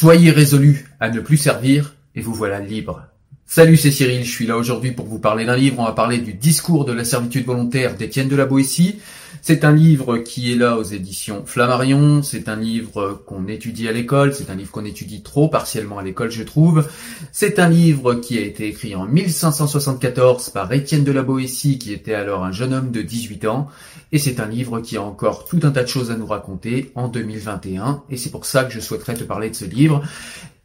[0.00, 3.02] Soyez résolus à ne plus servir et vous voilà libre.
[3.46, 5.80] Salut, c'est Cyril, je suis là aujourd'hui pour vous parler d'un livre.
[5.80, 9.00] On va parler du discours de la servitude volontaire d'Étienne de la Boétie.
[9.42, 12.22] C'est un livre qui est là aux éditions Flammarion.
[12.22, 14.34] C'est un livre qu'on étudie à l'école.
[14.34, 16.86] C'est un livre qu'on étudie trop partiellement à l'école, je trouve.
[17.32, 21.92] C'est un livre qui a été écrit en 1574 par Étienne de la Boétie, qui
[21.92, 23.68] était alors un jeune homme de 18 ans.
[24.12, 26.92] Et c'est un livre qui a encore tout un tas de choses à nous raconter
[26.94, 28.02] en 2021.
[28.10, 30.02] Et c'est pour ça que je souhaiterais te parler de ce livre.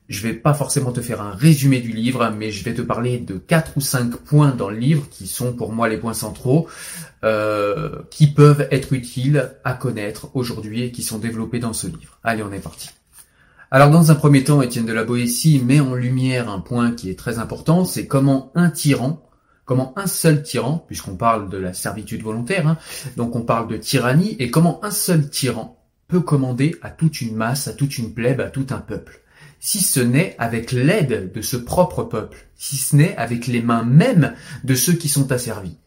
[0.10, 3.20] Je vais pas forcément te faire un résumé du livre, mais je vais te parler
[3.20, 6.68] de quatre ou cinq points dans le livre qui sont pour moi les points centraux,
[7.24, 12.20] euh, qui peuvent être utiles à connaître aujourd'hui et qui sont développés dans ce livre.
[12.24, 12.90] Allez, on est parti.
[13.72, 17.10] Alors dans un premier temps, Étienne de la Boétie met en lumière un point qui
[17.10, 19.28] est très important, c'est comment un tyran,
[19.66, 22.78] comment un seul tyran, puisqu'on parle de la servitude volontaire, hein,
[23.18, 27.36] donc on parle de tyrannie, et comment un seul tyran peut commander à toute une
[27.36, 29.23] masse, à toute une plèbe, à tout un peuple
[29.66, 33.86] si ce n'est avec l'aide de ce propre peuple, si ce n'est avec les mains
[33.86, 34.34] mêmes
[34.66, 35.78] de ceux qui sont asservis.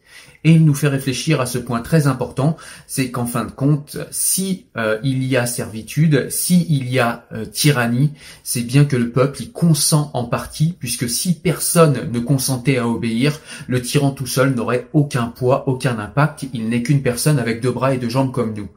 [0.43, 2.57] Et il nous fait réfléchir à ce point très important,
[2.87, 7.27] c'est qu'en fin de compte, si euh, il y a servitude, si il y a
[7.33, 12.19] euh, tyrannie, c'est bien que le peuple y consent en partie, puisque si personne ne
[12.19, 17.03] consentait à obéir, le tyran tout seul n'aurait aucun poids, aucun impact, il n'est qu'une
[17.03, 18.69] personne avec deux bras et deux jambes comme nous.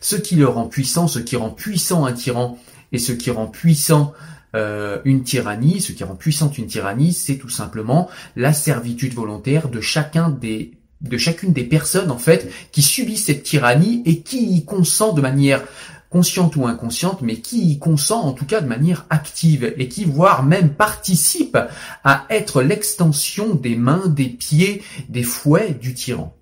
[0.00, 2.56] Ce qui le rend puissant, ce qui rend puissant un tyran,
[2.92, 4.12] et ce qui rend puissant
[4.54, 9.68] euh, une tyrannie, ce qui rend puissante une tyrannie, c'est tout simplement la servitude volontaire
[9.68, 14.56] de chacun des de chacune des personnes en fait qui subissent cette tyrannie et qui
[14.56, 15.62] y consent de manière
[16.08, 20.04] consciente ou inconsciente, mais qui y consent en tout cas de manière active et qui
[20.04, 21.58] voire même participe
[22.04, 26.34] à être l'extension des mains, des pieds, des fouets du tyran.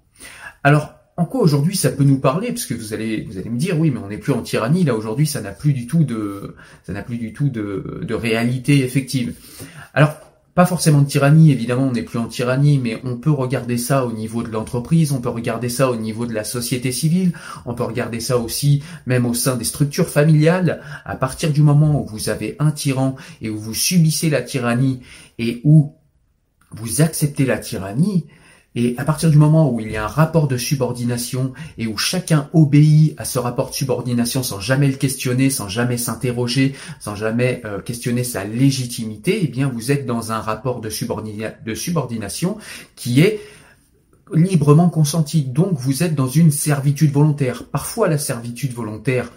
[0.62, 2.48] Alors en quoi aujourd'hui ça peut nous parler?
[2.48, 4.84] Parce que vous allez vous allez me dire oui, mais on n'est plus en tyrannie
[4.84, 8.14] là aujourd'hui, ça n'a plus du tout de ça n'a plus du tout de, de
[8.14, 9.34] réalité effective.
[9.94, 10.14] Alors
[10.54, 14.04] pas forcément de tyrannie, évidemment, on n'est plus en tyrannie, mais on peut regarder ça
[14.04, 17.32] au niveau de l'entreprise, on peut regarder ça au niveau de la société civile,
[17.64, 20.82] on peut regarder ça aussi même au sein des structures familiales.
[21.06, 25.00] À partir du moment où vous avez un tyran et où vous subissez la tyrannie
[25.38, 25.94] et où
[26.70, 28.26] vous acceptez la tyrannie,
[28.75, 31.99] et à partir du moment où il y a un rapport de subordination et où
[31.99, 37.15] chacun obéit à ce rapport de subordination sans jamais le questionner, sans jamais s'interroger, sans
[37.15, 41.74] jamais euh, questionner sa légitimité, eh bien vous êtes dans un rapport de, subordina- de
[41.74, 42.57] subordination
[42.97, 43.41] qui est
[44.33, 45.42] librement consenti.
[45.42, 47.65] Donc vous êtes dans une servitude volontaire.
[47.65, 49.30] Parfois la servitude volontaire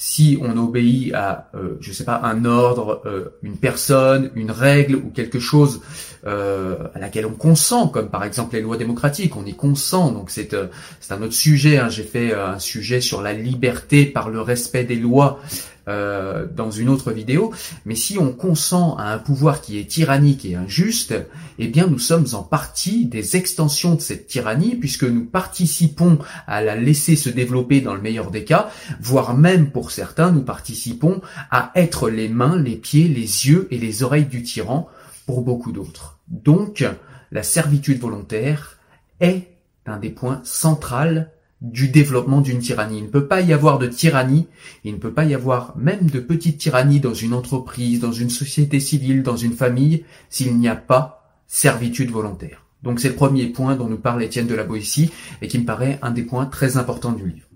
[0.00, 4.94] si on obéit à, euh, je sais pas, un ordre, euh, une personne, une règle
[4.94, 5.80] ou quelque chose
[6.24, 10.12] euh, à laquelle on consent, comme par exemple les lois démocratiques, on y consent.
[10.12, 10.54] Donc c'est
[11.00, 11.78] c'est un autre sujet.
[11.78, 11.88] Hein.
[11.88, 15.40] J'ai fait un sujet sur la liberté par le respect des lois
[15.88, 17.52] euh, dans une autre vidéo,
[17.84, 21.14] mais si on consent à un pouvoir qui est tyrannique et injuste,
[21.58, 26.62] eh bien nous sommes en partie des extensions de cette tyrannie, puisque nous participons à
[26.62, 28.70] la laisser se développer dans le meilleur des cas,
[29.00, 31.20] voire même pour certains, nous participons
[31.50, 34.88] à être les mains, les pieds, les yeux et les oreilles du tyran
[35.26, 36.18] pour beaucoup d'autres.
[36.28, 36.84] Donc,
[37.32, 38.78] la servitude volontaire
[39.20, 39.48] est
[39.86, 41.24] un des points centraux
[41.60, 42.98] du développement d'une tyrannie.
[42.98, 44.46] Il ne peut pas y avoir de tyrannie,
[44.84, 48.30] il ne peut pas y avoir même de petite tyrannie dans une entreprise, dans une
[48.30, 52.64] société civile, dans une famille, s'il n'y a pas servitude volontaire.
[52.82, 55.10] Donc c'est le premier point dont nous parle Étienne de la Boétie
[55.42, 57.48] et qui me paraît un des points très importants du livre.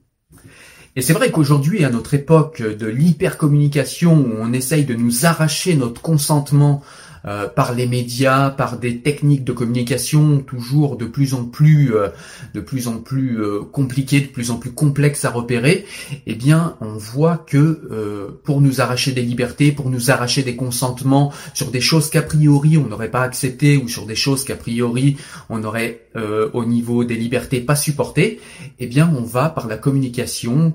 [0.95, 6.03] Et c'est vrai qu'aujourd'hui, à notre époque de l'hypercommunication, on essaye de nous arracher notre
[6.03, 6.83] consentement
[7.25, 12.09] euh, par les médias, par des techniques de communication toujours de plus en plus, euh,
[12.53, 15.87] de plus en plus euh, compliquées, de plus en plus complexes à repérer,
[16.27, 21.33] eh bien, on voit que pour nous arracher des libertés, pour nous arracher des consentements
[21.55, 25.17] sur des choses qu'a priori on n'aurait pas acceptées ou sur des choses qu'a priori
[25.49, 26.07] on aurait
[26.53, 28.41] au niveau des libertés pas supportées,
[28.79, 30.75] eh bien, on va par la communication,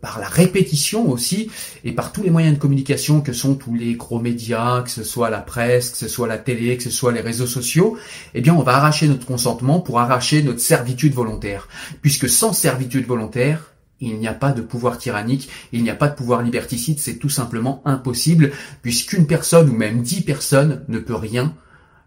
[0.00, 1.50] par la répétition aussi,
[1.84, 5.04] et par tous les moyens de communication que sont tous les gros médias, que ce
[5.04, 7.96] soit la presse que ce soit la télé, que ce soit les réseaux sociaux,
[8.34, 11.68] eh bien on va arracher notre consentement pour arracher notre servitude volontaire.
[12.00, 16.08] Puisque sans servitude volontaire, il n'y a pas de pouvoir tyrannique, il n'y a pas
[16.08, 18.52] de pouvoir liberticide, c'est tout simplement impossible,
[18.82, 21.54] puisqu'une personne ou même dix personnes ne peut rien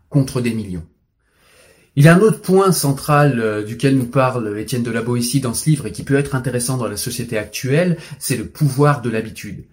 [0.10, 0.86] contre des millions.
[1.98, 5.40] Il y a un autre point central euh, duquel nous parle Étienne de la Boétie
[5.40, 9.02] dans ce livre et qui peut être intéressant dans la société actuelle, c'est le pouvoir
[9.02, 9.64] de l'habitude.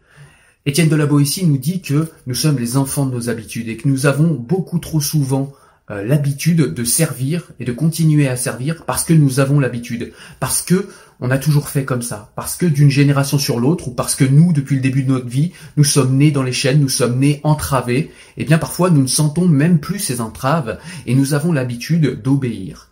[0.64, 3.76] Étienne de la Boétie nous dit que nous sommes les enfants de nos habitudes et
[3.76, 5.52] que nous avons beaucoup trop souvent
[5.90, 10.62] euh, l'habitude de servir et de continuer à servir parce que nous avons l'habitude, parce
[10.62, 10.88] que
[11.18, 14.24] on a toujours fait comme ça, parce que d'une génération sur l'autre ou parce que
[14.24, 17.18] nous, depuis le début de notre vie, nous sommes nés dans les chaînes, nous sommes
[17.18, 21.34] nés entravés, et eh bien parfois nous ne sentons même plus ces entraves et nous
[21.34, 22.90] avons l'habitude d'obéir.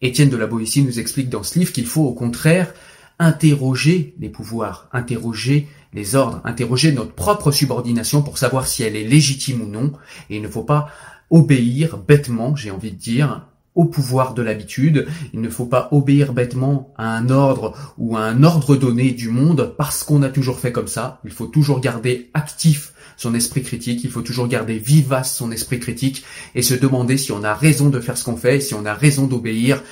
[0.00, 2.74] Étienne de la Boétie nous explique dans ce livre qu'il faut au contraire
[3.20, 9.04] interroger les pouvoirs, interroger les ordres, interroger notre propre subordination pour savoir si elle est
[9.04, 9.92] légitime ou non,
[10.30, 10.88] et il ne faut pas
[11.30, 16.34] obéir bêtement, j'ai envie de dire, au pouvoir de l'habitude, il ne faut pas obéir
[16.34, 20.60] bêtement à un ordre ou à un ordre donné du monde parce qu'on a toujours
[20.60, 24.78] fait comme ça, il faut toujours garder actif son esprit critique, il faut toujours garder
[24.78, 26.24] vivace son esprit critique
[26.54, 28.94] et se demander si on a raison de faire ce qu'on fait, si on a
[28.94, 29.82] raison d'obéir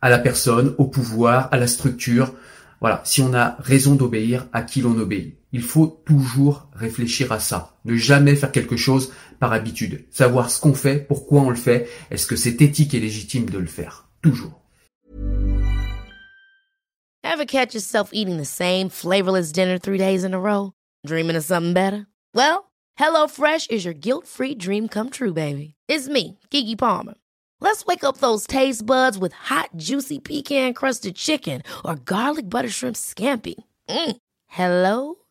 [0.00, 2.32] à la personne, au pouvoir, à la structure,
[2.80, 5.34] voilà, si on a raison d'obéir, à qui l'on obéit.
[5.56, 7.78] Il faut toujours réfléchir à ça.
[7.86, 10.04] Ne jamais faire quelque chose par habitude.
[10.10, 13.56] Savoir ce qu'on fait, pourquoi on le fait, est-ce que c'est éthique et légitime de
[13.56, 14.10] le faire?
[14.20, 14.60] Toujours.
[17.24, 20.72] Ever catch yourself eating the same flavorless dinner three days in a row?
[21.06, 22.06] Dreaming of something better?
[22.34, 25.72] Well, HelloFresh is your guilt-free dream come true, baby.
[25.88, 27.14] It's me, Kiki Palmer.
[27.62, 32.68] Let's wake up those taste buds with hot, juicy pecan crusted chicken or garlic butter
[32.68, 33.54] shrimp scampi.
[33.88, 34.16] Mm.
[34.48, 35.16] Hello?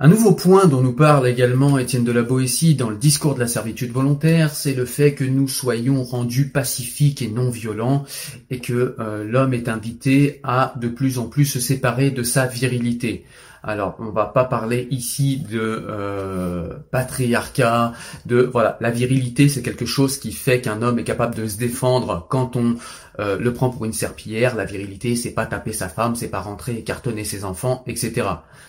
[0.00, 3.40] Un nouveau point dont nous parle également Étienne de la Boétie dans le discours de
[3.40, 8.04] la servitude volontaire, c'est le fait que nous soyons rendus pacifiques et non violents
[8.48, 12.46] et que euh, l'homme est invité à de plus en plus se séparer de sa
[12.46, 13.24] virilité.
[13.64, 17.92] Alors, on va pas parler ici de euh, patriarcat,
[18.24, 21.58] de voilà, la virilité, c'est quelque chose qui fait qu'un homme est capable de se
[21.58, 22.76] défendre quand on
[23.18, 24.54] euh, le prend pour une serpillière.
[24.54, 28.28] La virilité, c'est pas taper sa femme, c'est pas rentrer et cartonner ses enfants, etc.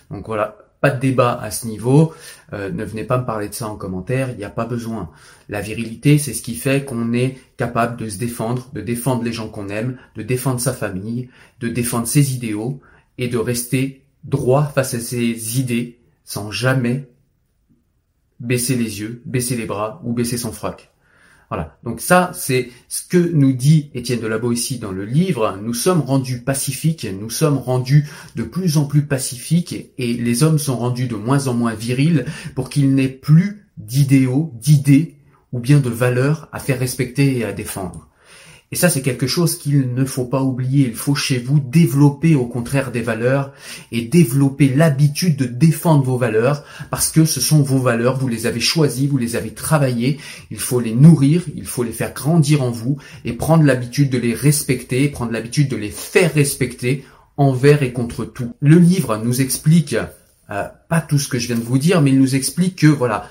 [0.10, 2.14] Donc voilà, pas de débat à ce niveau.
[2.54, 5.10] Euh, ne venez pas me parler de ça en commentaire, il n'y a pas besoin.
[5.50, 9.34] La virilité, c'est ce qui fait qu'on est capable de se défendre, de défendre les
[9.34, 12.80] gens qu'on aime, de défendre sa famille, de défendre ses idéaux
[13.18, 17.10] et de rester droit face à ses idées sans jamais
[18.40, 20.89] baisser les yeux, baisser les bras ou baisser son froc.
[21.50, 21.78] Voilà.
[21.84, 25.58] Donc ça, c'est ce que nous dit Étienne de la Boétie dans le livre.
[25.64, 30.60] Nous sommes rendus pacifiques, nous sommes rendus de plus en plus pacifiques et les hommes
[30.60, 35.16] sont rendus de moins en moins virils pour qu'il n'ait plus d'idéaux, d'idées
[35.52, 38.09] ou bien de valeurs à faire respecter et à défendre.
[38.72, 40.88] Et ça, c'est quelque chose qu'il ne faut pas oublier.
[40.88, 43.52] Il faut chez vous développer au contraire des valeurs
[43.92, 48.46] et développer l'habitude de défendre vos valeurs parce que ce sont vos valeurs, vous les
[48.46, 50.20] avez choisies, vous les avez travaillées.
[50.52, 54.20] Il faut les nourrir, il faut les faire grandir en vous et prendre l'habitude de
[54.20, 57.04] les respecter, prendre l'habitude de les faire respecter
[57.38, 58.54] envers et contre tout.
[58.60, 59.96] Le livre nous explique,
[60.52, 62.88] euh, pas tout ce que je viens de vous dire, mais il nous explique que
[62.88, 63.30] voilà,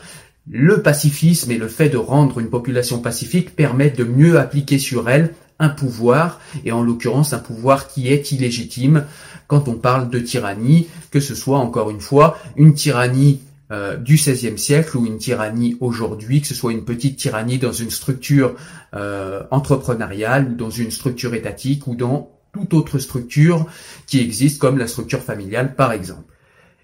[0.51, 5.09] le pacifisme et le fait de rendre une population pacifique permettent de mieux appliquer sur
[5.09, 9.05] elle un pouvoir, et en l'occurrence un pouvoir qui est illégitime
[9.49, 13.41] quand on parle de tyrannie, que ce soit encore une fois une tyrannie
[13.71, 17.73] euh, du XVIe siècle ou une tyrannie aujourd'hui, que ce soit une petite tyrannie dans
[17.73, 18.55] une structure
[18.95, 23.67] euh, entrepreneuriale ou dans une structure étatique ou dans toute autre structure
[24.07, 26.28] qui existe comme la structure familiale par exemple.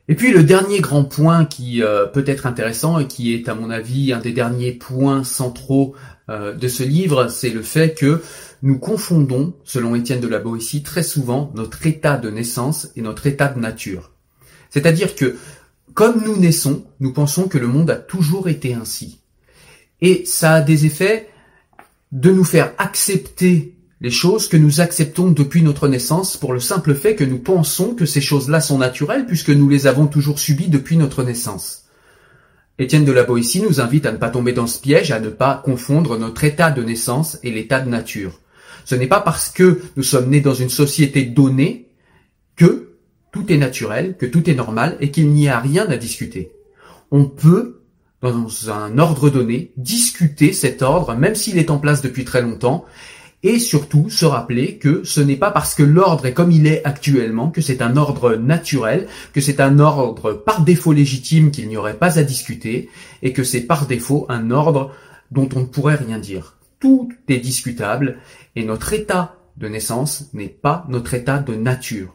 [0.09, 3.55] Et puis le dernier grand point qui euh, peut être intéressant et qui est à
[3.55, 5.95] mon avis un des derniers points centraux
[6.29, 8.23] euh, de ce livre, c'est le fait que
[8.63, 13.27] nous confondons, selon Étienne de la Boétie, très souvent notre état de naissance et notre
[13.27, 14.13] état de nature.
[14.71, 15.37] C'est-à-dire que
[15.95, 19.21] comme nous naissons, nous pensons que le monde a toujours été ainsi.
[20.01, 21.29] Et ça a des effets
[22.13, 23.74] de nous faire accepter
[24.05, 27.95] les choses que nous acceptons depuis notre naissance pour le simple fait que nous pensons
[27.95, 31.87] que ces choses-là sont naturelles puisque nous les avons toujours subies depuis notre naissance.
[32.79, 35.31] Étienne de la Boétie nous invite à ne pas tomber dans ce piège, à ne
[35.31, 38.41] pas confondre notre état de naissance et l'état de nature.
[38.85, 41.89] Ce n'est pas parce que nous sommes nés dans une société donnée
[42.57, 42.91] que
[43.33, 46.53] tout est naturel, que tout est normal et qu'il n'y a rien à discuter.
[47.11, 47.81] On peut,
[48.21, 52.85] dans un ordre donné, discuter cet ordre, même s'il est en place depuis très longtemps,
[53.45, 56.83] et surtout se rappeler que ce n'est pas parce que l'ordre est comme il est
[56.85, 61.77] actuellement, que c'est un ordre naturel, que c'est un ordre par défaut légitime qu'il n'y
[61.77, 62.89] aurait pas à discuter,
[63.23, 64.93] et que c'est par défaut un ordre
[65.31, 66.57] dont on ne pourrait rien dire.
[66.81, 68.17] Tout est discutable,
[68.57, 72.15] et notre état de naissance n'est pas notre état de nature.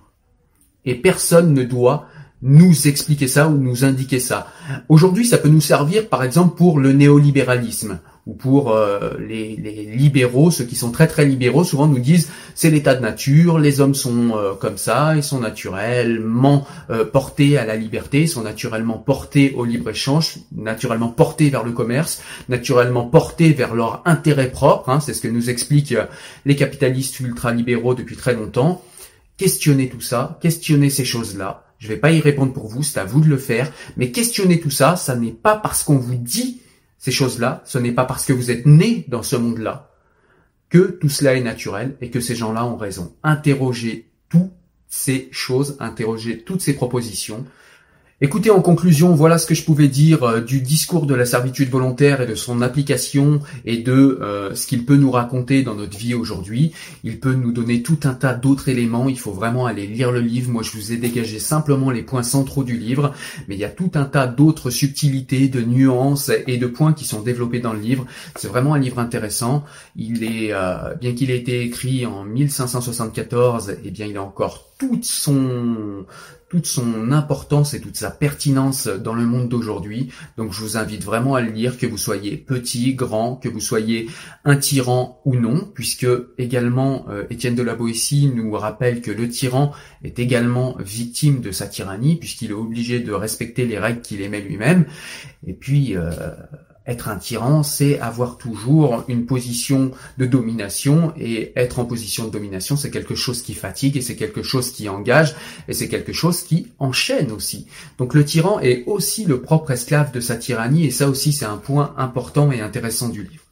[0.84, 2.08] Et personne ne doit
[2.42, 4.48] nous expliquer ça ou nous indiquer ça.
[4.88, 10.52] Aujourd'hui, ça peut nous servir par exemple pour le néolibéralisme ou pour euh, les, libéraux,
[10.52, 13.96] ceux qui sont très très libéraux, souvent nous disent c'est l'état de nature, les hommes
[13.96, 18.98] sont euh, comme ça, ils sont naturellement euh, portés à la liberté, ils sont naturellement
[18.98, 25.00] portés au libre-échange, naturellement portés vers le commerce, naturellement portés vers leur intérêt propre, hein,
[25.00, 25.96] c'est ce que nous expliquent
[26.46, 28.84] les capitalistes ultra-libéraux depuis très longtemps.
[29.38, 31.64] Questionnez tout ça, questionnez ces choses-là.
[31.80, 34.60] Je vais pas y répondre pour vous, c'est à vous de le faire, mais questionnez
[34.60, 36.60] tout ça, ça n'est pas parce qu'on vous dit
[37.00, 39.90] ces choses-là, ce n'est pas parce que vous êtes né dans ce monde-là
[40.70, 43.16] que tout cela est naturel et que ces gens-là ont raison.
[43.24, 44.52] Interrogez toutes
[44.88, 47.46] ces choses, interrogez toutes ces propositions,
[48.22, 51.70] Écoutez, en conclusion, voilà ce que je pouvais dire euh, du discours de la servitude
[51.70, 55.98] volontaire et de son application et de euh, ce qu'il peut nous raconter dans notre
[55.98, 56.74] vie aujourd'hui.
[57.06, 59.08] Il peut nous donner tout un tas d'autres éléments.
[59.08, 60.52] Il faut vraiment aller lire le livre.
[60.52, 63.14] Moi, je vous ai dégagé simplement les points centraux du livre,
[63.48, 67.06] mais il y a tout un tas d'autres subtilités, de nuances et de points qui
[67.06, 68.06] sont développés dans le livre.
[68.36, 69.64] C'est vraiment un livre intéressant.
[69.96, 74.69] Il est, euh, bien qu'il ait été écrit en 1574, eh bien, il a encore
[74.80, 76.06] toute son
[76.50, 80.10] toute son importance et toute sa pertinence dans le monde d'aujourd'hui.
[80.36, 83.60] Donc je vous invite vraiment à le lire, que vous soyez petit, grand, que vous
[83.60, 84.10] soyez
[84.46, 86.08] un tyran ou non, puisque
[86.40, 91.52] également euh, Étienne de la Boétie nous rappelle que le tyran est également victime de
[91.52, 94.86] sa tyrannie, puisqu'il est obligé de respecter les règles qu'il émet lui-même.
[95.46, 96.10] Et puis euh,
[96.90, 102.32] être un tyran, c'est avoir toujours une position de domination et être en position de
[102.32, 105.36] domination, c'est quelque chose qui fatigue et c'est quelque chose qui engage
[105.68, 107.68] et c'est quelque chose qui enchaîne aussi.
[107.98, 111.46] Donc le tyran est aussi le propre esclave de sa tyrannie et ça aussi c'est
[111.46, 113.44] un point important et intéressant du livre.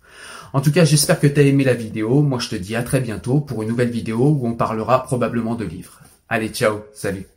[0.53, 2.21] En tout cas, j'espère que tu as aimé la vidéo.
[2.21, 5.55] Moi, je te dis à très bientôt pour une nouvelle vidéo où on parlera probablement
[5.55, 5.99] de livres.
[6.29, 7.36] Allez, ciao, salut.